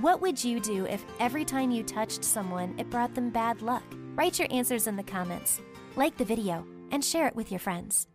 [0.00, 3.84] What would you do if every time you touched someone it brought them bad luck?
[4.16, 5.60] Write your answers in the comments,
[5.94, 8.08] like the video, and share it with your friends.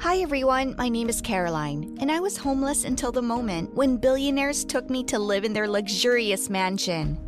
[0.00, 4.62] Hi everyone, my name is Caroline, and I was homeless until the moment when billionaires
[4.62, 7.18] took me to live in their luxurious mansion.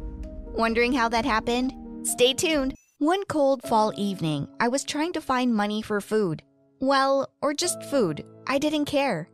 [0.52, 1.72] Wondering how that happened?
[2.06, 2.74] Stay tuned!
[3.00, 6.42] One cold fall evening, I was trying to find money for food.
[6.80, 8.26] Well, or just food.
[8.46, 9.30] I didn't care.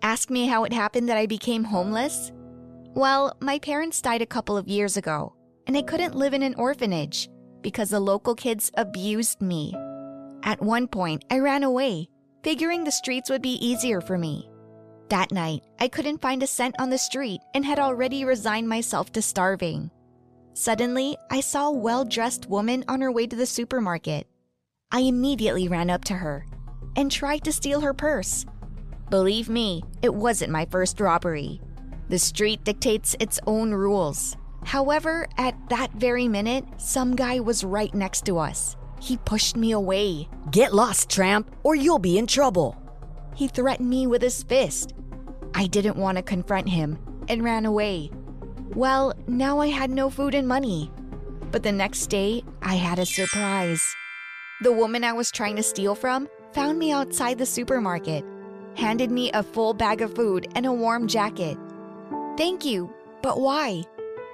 [0.00, 2.30] Ask me how it happened that I became homeless?
[2.94, 5.34] Well, my parents died a couple of years ago,
[5.66, 7.28] and I couldn't live in an orphanage
[7.62, 9.74] because the local kids abused me.
[10.44, 12.08] At one point, I ran away,
[12.44, 14.48] figuring the streets would be easier for me.
[15.08, 19.10] That night, I couldn't find a cent on the street and had already resigned myself
[19.14, 19.90] to starving.
[20.54, 24.26] Suddenly, I saw a well dressed woman on her way to the supermarket.
[24.92, 26.46] I immediately ran up to her
[26.96, 28.44] and tried to steal her purse.
[29.08, 31.60] Believe me, it wasn't my first robbery.
[32.08, 34.36] The street dictates its own rules.
[34.64, 38.76] However, at that very minute, some guy was right next to us.
[39.00, 40.28] He pushed me away.
[40.50, 42.76] Get lost, tramp, or you'll be in trouble.
[43.34, 44.92] He threatened me with his fist.
[45.54, 46.98] I didn't want to confront him
[47.28, 48.10] and ran away.
[48.74, 50.92] Well, now I had no food and money.
[51.50, 53.82] But the next day, I had a surprise.
[54.62, 58.24] The woman I was trying to steal from found me outside the supermarket,
[58.76, 61.58] handed me a full bag of food and a warm jacket.
[62.36, 62.92] Thank you,
[63.22, 63.82] but why?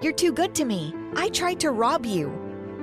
[0.03, 0.95] You're too good to me.
[1.15, 2.31] I tried to rob you.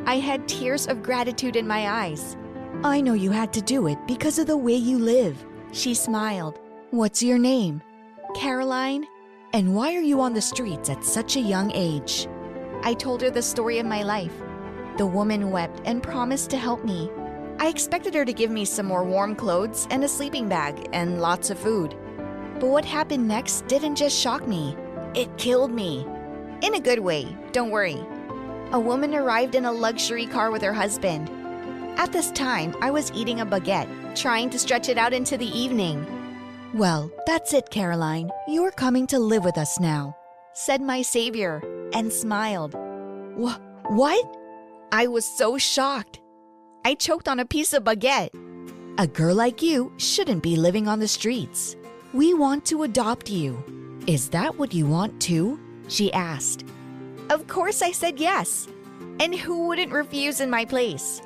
[0.08, 2.36] I had tears of gratitude in my eyes.
[2.84, 5.46] I know you had to do it because of the way you live.
[5.72, 6.60] She smiled.
[6.90, 7.82] What's your name?
[8.36, 9.06] Caroline?
[9.56, 12.28] And why are you on the streets at such a young age?
[12.82, 14.34] I told her the story of my life.
[14.98, 17.12] The woman wept and promised to help me.
[17.60, 21.22] I expected her to give me some more warm clothes and a sleeping bag and
[21.22, 21.96] lots of food.
[22.60, 24.76] But what happened next didn't just shock me,
[25.14, 26.04] it killed me.
[26.64, 28.04] In a good way, don't worry.
[28.72, 31.30] A woman arrived in a luxury car with her husband.
[32.00, 35.56] At this time, I was eating a baguette, trying to stretch it out into the
[35.56, 36.23] evening.
[36.74, 38.32] Well, that's it, Caroline.
[38.48, 40.18] You're coming to live with us now,
[40.54, 41.62] said my savior,
[41.94, 42.74] and smiled.
[43.38, 43.60] Wh-
[43.92, 44.38] what?
[44.92, 46.20] I was so shocked.
[46.84, 48.30] I choked on a piece of baguette.
[48.98, 51.76] A girl like you shouldn't be living on the streets.
[52.12, 54.02] We want to adopt you.
[54.08, 55.60] Is that what you want too?
[55.90, 56.66] She asked.
[57.30, 58.68] Of course, I said yes.
[59.20, 61.22] And who wouldn't refuse in my place?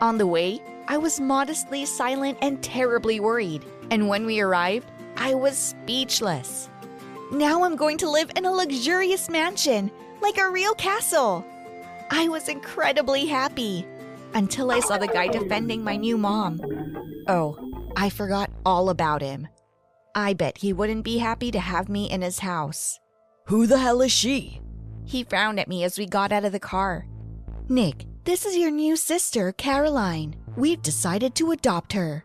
[0.00, 3.66] On the way, I was modestly silent and terribly worried.
[3.90, 6.68] And when we arrived, I was speechless.
[7.32, 9.90] Now I'm going to live in a luxurious mansion,
[10.22, 11.44] like a real castle.
[12.10, 13.86] I was incredibly happy
[14.34, 16.60] until I saw the guy defending my new mom.
[17.26, 17.58] Oh,
[17.96, 19.48] I forgot all about him.
[20.14, 22.98] I bet he wouldn't be happy to have me in his house.
[23.46, 24.60] Who the hell is she?
[25.04, 27.06] He frowned at me as we got out of the car.
[27.68, 30.34] Nick, this is your new sister, Caroline.
[30.56, 32.24] We've decided to adopt her.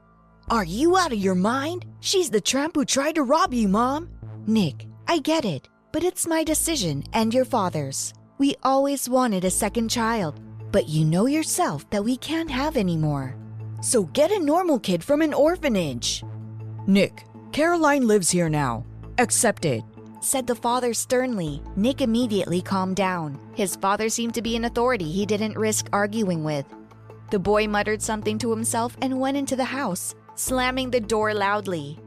[0.50, 1.86] Are you out of your mind?
[2.02, 4.10] She's the tramp who tried to rob you, Mom.
[4.46, 8.14] Nick, I get it, but it's my decision and your father's.
[8.40, 10.42] We always wanted a second child,
[10.72, 13.38] but you know yourself that we can't have any more.
[13.82, 16.24] So get a normal kid from an orphanage.
[16.88, 18.86] Nick, Caroline lives here now.
[19.20, 19.84] Accept it,
[20.20, 21.62] said the father sternly.
[21.78, 23.40] Nick immediately calmed down.
[23.56, 26.66] His father seemed to be an authority he didn't risk arguing with.
[27.32, 32.00] The boy muttered something to himself and went into the house, slamming the door loudly.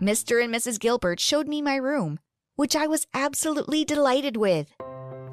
[0.00, 0.42] Mr.
[0.42, 0.78] and Mrs.
[0.80, 2.18] Gilbert showed me my room,
[2.56, 4.74] which I was absolutely delighted with.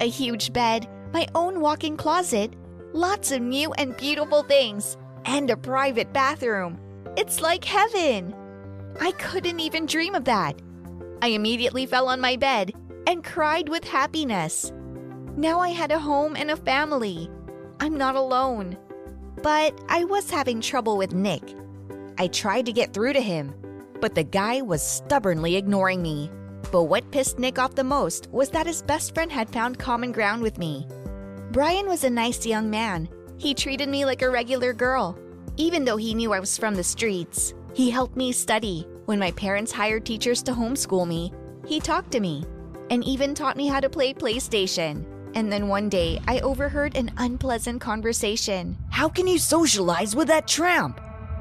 [0.00, 2.54] A huge bed, my own walk in closet,
[2.92, 6.78] lots of new and beautiful things, and a private bathroom.
[7.16, 8.34] It's like heaven.
[9.00, 10.60] I couldn't even dream of that.
[11.22, 12.72] I immediately fell on my bed
[13.06, 14.72] and cried with happiness.
[15.36, 17.30] Now I had a home and a family.
[17.80, 18.76] I'm not alone.
[19.42, 21.42] But I was having trouble with Nick.
[22.20, 23.54] I tried to get through to him,
[23.98, 26.30] but the guy was stubbornly ignoring me.
[26.70, 30.12] But what pissed Nick off the most was that his best friend had found common
[30.12, 30.86] ground with me.
[31.50, 33.08] Brian was a nice young man.
[33.38, 35.18] He treated me like a regular girl,
[35.56, 37.54] even though he knew I was from the streets.
[37.72, 38.86] He helped me study.
[39.06, 41.32] When my parents hired teachers to homeschool me,
[41.66, 42.44] he talked to me
[42.90, 45.06] and even taught me how to play PlayStation.
[45.34, 48.76] And then one day, I overheard an unpleasant conversation.
[48.90, 51.00] How can you socialize with that tramp?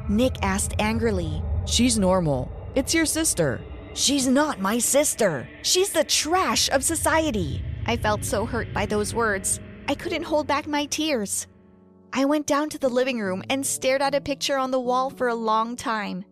[0.10, 1.43] Nick asked angrily.
[1.66, 2.51] She's normal.
[2.74, 3.62] It's your sister.
[3.93, 5.47] She's not my sister.
[5.62, 7.64] She's the trash of society.
[7.86, 9.60] I felt so hurt by those words.
[9.88, 11.45] I couldn't hold back my tears.
[12.12, 15.12] I went down to the living room and stared at a picture on the wall
[15.12, 16.26] for a long time.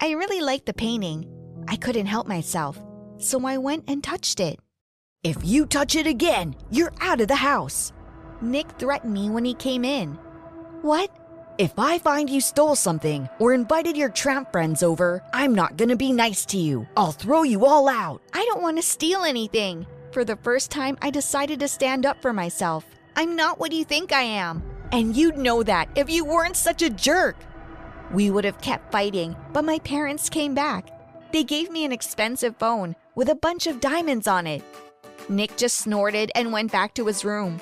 [0.00, 1.26] I really liked the painting.
[1.68, 2.82] I couldn't help myself,
[3.18, 4.58] so I went and touched it.
[5.22, 7.92] If you touch it again, you're out of the house.
[8.40, 10.14] Nick threatened me when he came in.
[10.80, 11.10] What?
[11.60, 15.94] If I find you stole something or invited your tramp friends over, I'm not gonna
[15.94, 16.88] be nice to you.
[16.96, 18.22] I'll throw you all out.
[18.32, 19.86] I don't want to steal anything.
[20.10, 22.86] For the first time, I decided to stand up for myself.
[23.14, 24.62] I'm not what you think I am.
[24.90, 27.36] And you'd know that if you weren't such a jerk.
[28.10, 30.88] We would have kept fighting, but my parents came back.
[31.30, 34.62] They gave me an expensive phone with a bunch of diamonds on it.
[35.28, 37.60] Nick just snorted and went back to his room.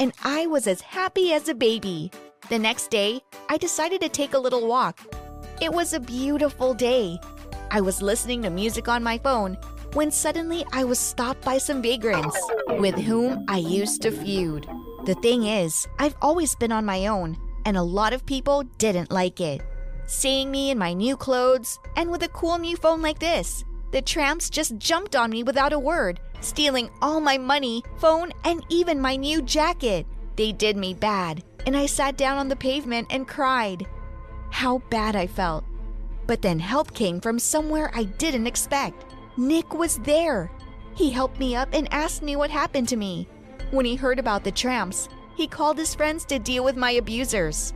[0.00, 2.10] And I was as happy as a baby.
[2.50, 5.00] The next day, I decided to take a little walk.
[5.62, 7.18] It was a beautiful day.
[7.70, 9.56] I was listening to music on my phone
[9.94, 12.38] when suddenly I was stopped by some vagrants
[12.68, 14.68] with whom I used to feud.
[15.06, 19.10] The thing is, I've always been on my own, and a lot of people didn't
[19.10, 19.62] like it.
[20.04, 24.02] Seeing me in my new clothes and with a cool new phone like this, the
[24.02, 29.00] tramps just jumped on me without a word, stealing all my money, phone, and even
[29.00, 30.06] my new jacket.
[30.36, 33.86] They did me bad, and I sat down on the pavement and cried.
[34.50, 35.64] How bad I felt.
[36.26, 39.04] But then help came from somewhere I didn't expect.
[39.36, 40.50] Nick was there.
[40.94, 43.28] He helped me up and asked me what happened to me.
[43.70, 47.74] When he heard about the tramps, he called his friends to deal with my abusers.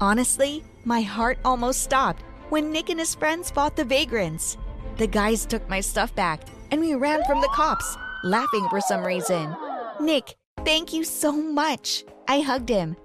[0.00, 4.56] Honestly, my heart almost stopped when Nick and his friends fought the vagrants.
[4.96, 9.04] The guys took my stuff back and we ran from the cops, laughing for some
[9.04, 9.54] reason.
[10.00, 12.04] Nick, thank you so much.
[12.28, 12.96] I hugged him.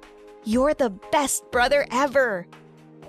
[0.44, 2.48] You're the best brother ever.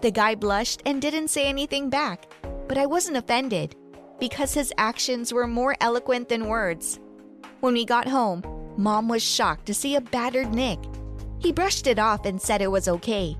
[0.02, 2.30] The guy blushed and didn't say anything back,
[2.68, 3.74] but I wasn't offended
[4.20, 7.00] because his actions were more eloquent than words.
[7.60, 8.42] When we got home,
[8.76, 10.78] Mom was shocked to see a battered Nick.
[11.38, 13.36] He brushed it off and said it was okay.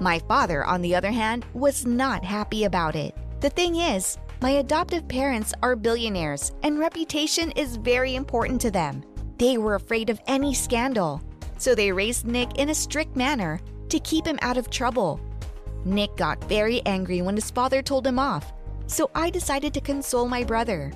[0.00, 3.14] My father, on the other hand, was not happy about it.
[3.40, 9.04] The thing is, My adoptive parents are billionaires, and reputation is very important to them.
[9.36, 11.20] They were afraid of any scandal,
[11.60, 15.20] so they raised Nick in a strict manner to keep him out of trouble.
[15.84, 18.52] Nick got very angry when his father told him off,
[18.86, 20.90] so I decided to console my brother.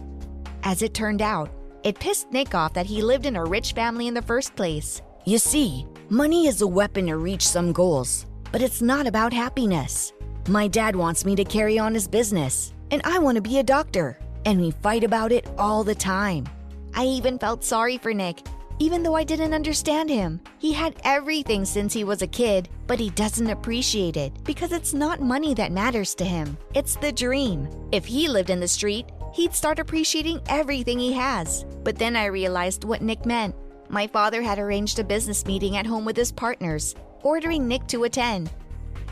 [0.63, 1.51] As it turned out,
[1.85, 5.03] it pissed Nick off that he lived in a rich family in the first place.
[5.27, 10.13] You see, money is a weapon to reach some goals, but it's not about happiness.
[10.49, 13.63] My dad wants me to carry on his business, and I want to be a
[13.63, 16.47] doctor, and we fight about it all the time.
[16.95, 18.41] I even felt sorry for Nick,
[18.79, 20.41] even though I didn't understand him.
[20.59, 24.95] He had everything since he was a kid, but he doesn't appreciate it because it's
[24.95, 26.57] not money that matters to him.
[26.75, 27.69] It's the dream.
[27.93, 31.65] If he lived in the street, he'd start appreciating everything he has.
[31.83, 33.55] But then I realized what Nick meant.
[33.89, 38.05] My father had arranged a business meeting at home with his partners, ordering Nick to
[38.05, 38.51] attend.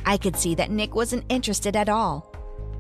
[0.05, 2.35] I could see that Nick wasn't interested at all.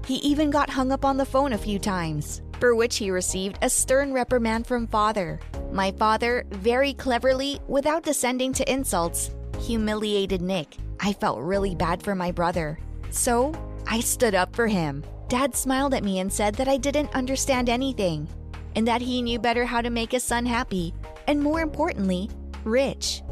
[0.07, 3.59] He even got hung up on the phone a few times, for which he received
[3.61, 5.41] a stern reprimand from father.
[5.73, 10.77] My father, very cleverly, without descending to insults, humiliated Nick.
[11.01, 12.79] I felt really bad for my brother.
[13.11, 13.53] So,
[13.89, 15.03] I stood up for him.
[15.27, 18.29] Dad smiled at me and said that I didn't understand anything,
[18.77, 20.95] and that he knew better how to make his son happy,
[21.27, 22.31] and more importantly,
[22.63, 23.25] rich.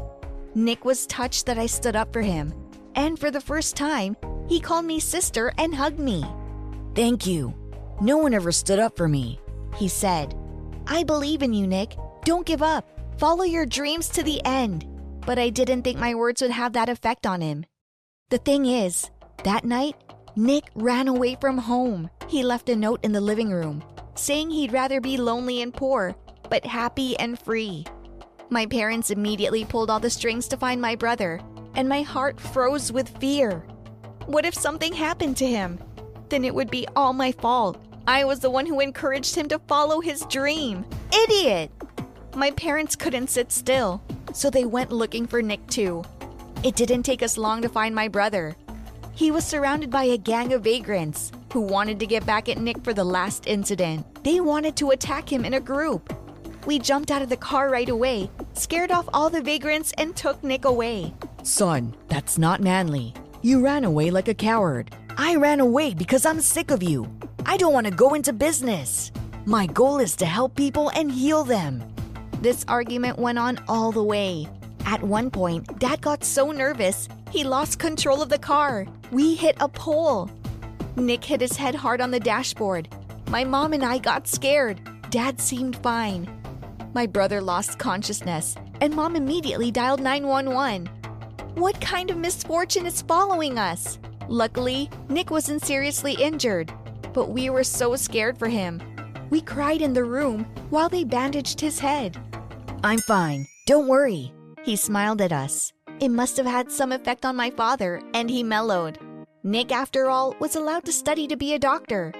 [0.55, 2.53] Nick was touched that I stood up for him,
[2.95, 4.17] and for the first time,
[4.49, 6.25] he called me sister and hugged me.
[6.95, 7.60] Thank you.
[8.01, 9.39] No one ever stood up for me,
[9.77, 10.35] he said.
[10.87, 11.95] I believe in you, Nick.
[12.25, 12.85] Don't give up.
[13.17, 14.87] Follow your dreams to the end.
[15.25, 17.63] But I didn't think my words would have that effect on him.
[18.29, 19.09] The thing is,
[19.43, 19.95] that night,
[20.35, 22.09] Nick ran away from home.
[22.27, 23.83] He left a note in the living room
[24.15, 26.15] saying he'd rather be lonely and poor,
[26.49, 27.85] but happy and free.
[28.49, 31.39] My parents immediately pulled all the strings to find my brother,
[31.75, 33.65] and my heart froze with fear.
[34.25, 35.79] What if something happened to him?
[36.29, 37.83] Then it would be all my fault.
[38.07, 40.85] I was the one who encouraged him to follow his dream.
[41.13, 41.71] Idiot!
[42.35, 44.01] My parents couldn't sit still,
[44.33, 46.03] so they went looking for Nick too.
[46.63, 48.55] It didn't take us long to find my brother.
[49.13, 52.83] He was surrounded by a gang of vagrants who wanted to get back at Nick
[52.83, 54.23] for the last incident.
[54.23, 56.13] They wanted to attack him in a group.
[56.65, 60.43] We jumped out of the car right away, scared off all the vagrants, and took
[60.43, 61.13] Nick away.
[61.43, 63.13] Son, that's not manly.
[63.41, 64.95] You ran away like a coward.
[65.17, 67.11] I ran away because I'm sick of you.
[67.45, 69.11] I don't want to go into business.
[69.45, 71.83] My goal is to help people and heal them.
[72.39, 74.47] This argument went on all the way.
[74.85, 78.85] At one point, Dad got so nervous, he lost control of the car.
[79.11, 80.29] We hit a pole.
[80.95, 82.87] Nick hit his head hard on the dashboard.
[83.29, 84.79] My mom and I got scared.
[85.09, 86.29] Dad seemed fine.
[86.93, 90.87] My brother lost consciousness, and mom immediately dialed 911.
[91.55, 93.97] What kind of misfortune is following us?
[94.27, 96.71] Luckily, Nick wasn't seriously injured,
[97.13, 98.81] but we were so scared for him.
[99.29, 102.17] We cried in the room while they bandaged his head.
[102.83, 103.47] I'm fine.
[103.67, 104.33] Don't worry.
[104.63, 105.71] He smiled at us.
[105.99, 108.97] It must have had some effect on my father, and he mellowed.
[109.43, 112.11] Nick, after all, was allowed to study to be a doctor.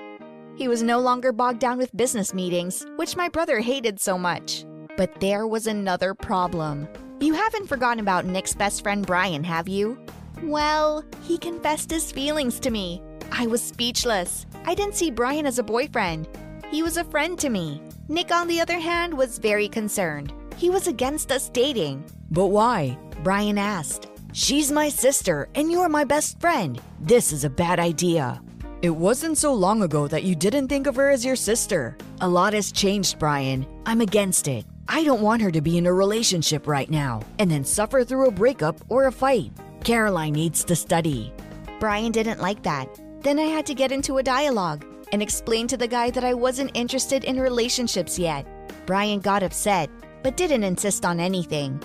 [0.55, 4.65] He was no longer bogged down with business meetings, which my brother hated so much.
[4.97, 6.87] But there was another problem.
[7.19, 9.99] You haven't forgotten about Nick's best friend Brian, have you?
[10.43, 13.01] Well, he confessed his feelings to me.
[13.31, 14.45] I was speechless.
[14.65, 16.27] I didn't see Brian as a boyfriend.
[16.69, 17.81] He was a friend to me.
[18.07, 20.33] Nick, on the other hand, was very concerned.
[20.57, 22.03] He was against us dating.
[22.29, 22.97] But why?
[23.23, 24.07] Brian asked.
[24.33, 26.79] She's my sister, and you're my best friend.
[26.99, 28.41] This is a bad idea.
[28.81, 31.97] It wasn't so long ago that you didn't think of her as your sister.
[32.21, 33.65] A lot has changed, Brian.
[33.85, 34.65] I'm against it.
[34.87, 38.27] I don't want her to be in a relationship right now and then suffer through
[38.27, 39.51] a breakup or a fight.
[39.83, 41.33] Caroline needs to study.
[41.79, 42.87] Brian didn't like that.
[43.21, 46.33] Then I had to get into a dialogue and explain to the guy that I
[46.33, 48.47] wasn't interested in relationships yet.
[48.87, 49.91] Brian got upset,
[50.23, 51.79] but didn't insist on anything.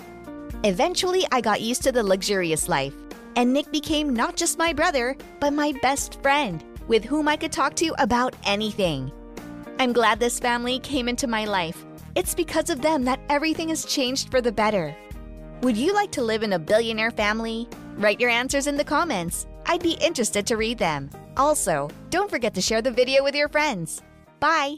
[0.63, 2.95] Eventually, I got used to the luxurious life,
[3.35, 7.51] and Nick became not just my brother, but my best friend, with whom I could
[7.51, 9.11] talk to about anything.
[9.77, 11.85] I'm glad this family came into my life.
[12.15, 14.95] It's because of them that everything has changed for the better.
[15.61, 17.69] Would you like to live in a billionaire family?
[17.95, 19.45] Write your answers in the comments.
[19.67, 21.11] I'd be interested to read them.
[21.37, 24.01] Also, don't forget to share the video with your friends.
[24.39, 24.77] Bye!